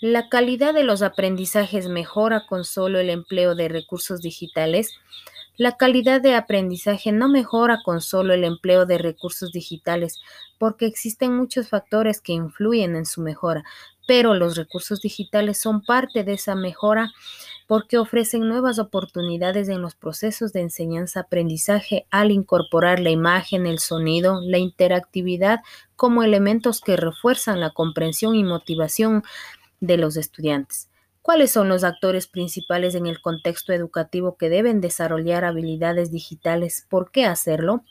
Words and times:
La 0.00 0.30
calidad 0.30 0.72
de 0.72 0.82
los 0.82 1.02
aprendizajes 1.02 1.88
mejora 1.88 2.46
con 2.46 2.64
solo 2.64 3.00
el 3.00 3.10
empleo 3.10 3.54
de 3.54 3.68
recursos 3.68 4.22
digitales. 4.22 4.94
La 5.58 5.76
calidad 5.76 6.22
de 6.22 6.34
aprendizaje 6.34 7.12
no 7.12 7.28
mejora 7.28 7.80
con 7.84 8.00
solo 8.00 8.32
el 8.32 8.44
empleo 8.44 8.86
de 8.86 8.96
recursos 8.96 9.52
digitales 9.52 10.18
porque 10.58 10.86
existen 10.86 11.36
muchos 11.36 11.68
factores 11.68 12.22
que 12.22 12.32
influyen 12.32 12.96
en 12.96 13.04
su 13.04 13.20
mejora, 13.20 13.62
pero 14.08 14.32
los 14.32 14.56
recursos 14.56 15.02
digitales 15.02 15.60
son 15.60 15.82
parte 15.82 16.24
de 16.24 16.32
esa 16.32 16.54
mejora 16.54 17.12
porque 17.66 17.98
ofrecen 17.98 18.48
nuevas 18.48 18.78
oportunidades 18.78 19.68
en 19.68 19.82
los 19.82 19.94
procesos 19.94 20.54
de 20.54 20.62
enseñanza-aprendizaje 20.62 22.06
al 22.10 22.30
incorporar 22.30 23.00
la 23.00 23.10
imagen, 23.10 23.66
el 23.66 23.78
sonido, 23.78 24.40
la 24.42 24.56
interactividad 24.56 25.60
como 25.94 26.22
elementos 26.22 26.80
que 26.80 26.96
refuerzan 26.96 27.60
la 27.60 27.70
comprensión 27.70 28.34
y 28.34 28.44
motivación 28.44 29.22
de 29.80 29.96
los 29.96 30.16
estudiantes. 30.16 30.88
¿Cuáles 31.22 31.50
son 31.50 31.68
los 31.68 31.84
actores 31.84 32.26
principales 32.26 32.94
en 32.94 33.06
el 33.06 33.20
contexto 33.20 33.72
educativo 33.72 34.36
que 34.36 34.48
deben 34.48 34.80
desarrollar 34.80 35.44
habilidades 35.44 36.10
digitales? 36.10 36.86
¿Por 36.88 37.10
qué 37.10 37.26
hacerlo? 37.26 37.84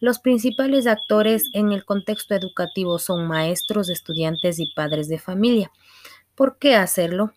Los 0.00 0.18
principales 0.18 0.86
actores 0.86 1.44
en 1.52 1.70
el 1.70 1.84
contexto 1.84 2.34
educativo 2.34 2.98
son 2.98 3.28
maestros, 3.28 3.88
estudiantes 3.88 4.58
y 4.58 4.66
padres 4.74 5.08
de 5.08 5.18
familia. 5.18 5.70
¿Por 6.34 6.58
qué 6.58 6.74
hacerlo? 6.74 7.34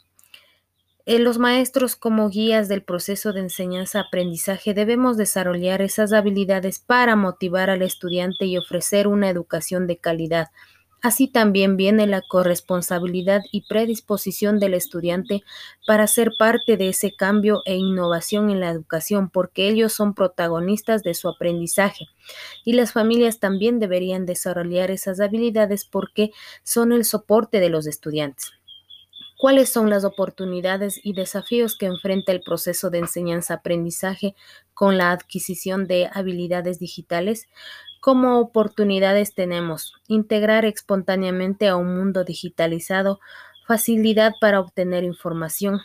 Eh, 1.05 1.20
los 1.20 1.38
maestros 1.38 1.96
como 1.96 2.30
guías 2.30 2.68
del 2.68 2.82
proceso 2.82 3.32
de 3.32 3.41
enseñanza-aprendizaje 3.41 4.74
debemos 4.74 5.18
desarrollar 5.18 5.84
esas 5.84 6.14
habilidades 6.14 6.80
para 6.80 7.16
motivar 7.16 7.70
al 7.70 7.84
estudiante 7.84 8.46
y 8.46 8.58
ofrecer 8.58 9.08
una 9.08 9.30
educación 9.30 9.86
de 9.86 9.98
calidad 9.98 10.48
Así 11.05 11.27
también 11.27 11.77
viene 11.77 12.08
la 12.08 12.23
corresponsabilidad 12.23 13.44
y 13.52 13.68
predisposición 13.68 14.58
del 14.58 14.73
estudiante 14.73 15.44
para 15.86 16.08
ser 16.08 16.32
parte 16.36 16.77
de 16.77 16.90
ese 16.90 17.16
cambio 17.16 17.62
e 17.66 17.76
innovación 17.76 18.49
en 18.49 18.60
la 18.60 18.71
educación, 18.71 19.30
porque 19.30 19.70
ellos 19.70 19.93
son 19.93 20.15
protagonistas 20.15 21.04
de 21.04 21.13
su 21.13 21.30
aprendizaje. 21.30 22.07
Y 22.63 22.74
las 22.74 22.91
familias 22.91 23.40
también 23.40 23.77
deberían 23.77 24.26
desarrollar 24.26 24.90
esas 24.90 25.20
habilidades 25.20 25.85
porque 25.85 26.32
son 26.63 26.91
el 26.91 27.05
soporte 27.05 27.60
de 27.60 27.70
los 27.70 27.85
estudiantes. 27.85 28.54
¿Cuáles 29.37 29.70
son 29.70 29.91
las 29.91 30.05
oportunidades 30.05 30.99
y 31.04 31.13
desafíos 31.13 31.77
que 31.77 31.85
enfrenta 31.85 32.32
el 32.32 32.41
proceso 32.41 32.90
de 32.90 32.98
enseñanza-aprendizaje 32.98 34.34
con 34.74 34.98
la 34.98 35.12
adquisición 35.12 35.85
de 35.85 36.10
habilidades 36.12 36.80
digitales? 36.80 37.48
Como 38.06 38.40
oportunidades 38.40 39.34
tenemos 39.34 39.96
integrar 40.08 40.64
espontáneamente 40.64 41.68
a 41.68 41.76
un 41.76 41.98
mundo 41.98 42.24
digitalizado, 42.24 43.20
facilidad 43.66 44.34
para 44.40 44.60
obtener 44.60 45.04
información. 45.04 45.82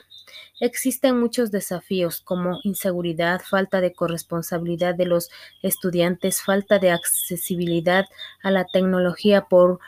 Existen 0.61 1.19
muchos 1.19 1.51
desafíos 1.51 2.21
como 2.21 2.61
inseguridad, 2.63 3.41
falta 3.41 3.81
de 3.81 3.95
corresponsabilidad 3.95 4.95
de 4.95 5.07
los 5.07 5.31
estudiantes, 5.63 6.43
falta 6.43 6.79
de 6.79 6.91
accesibilidad 6.91 8.05
a 8.43 8.51
la 8.51 8.67
tecnología 8.67 9.47
por 9.47 9.81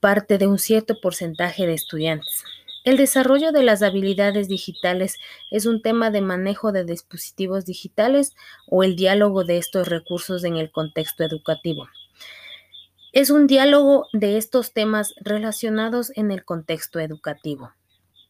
parte 0.00 0.38
de 0.38 0.48
un 0.48 0.58
cierto 0.58 1.00
porcentaje 1.00 1.68
de 1.68 1.74
estudiantes. 1.74 2.42
El 2.82 2.96
desarrollo 2.96 3.52
de 3.52 3.62
las 3.62 3.82
habilidades 3.82 4.48
digitales 4.48 5.16
es 5.50 5.66
un 5.66 5.82
tema 5.82 6.10
de 6.10 6.22
manejo 6.22 6.72
de 6.72 6.84
dispositivos 6.84 7.66
digitales 7.66 8.34
o 8.68 8.82
el 8.82 8.96
diálogo 8.96 9.44
de 9.44 9.58
estos 9.58 9.86
recursos 9.86 10.44
en 10.44 10.56
el 10.56 10.70
contexto 10.70 11.22
educativo. 11.22 11.88
Es 13.12 13.28
un 13.28 13.46
diálogo 13.46 14.06
de 14.14 14.38
estos 14.38 14.72
temas 14.72 15.14
relacionados 15.20 16.10
en 16.16 16.30
el 16.30 16.44
contexto 16.44 17.00
educativo. 17.00 17.70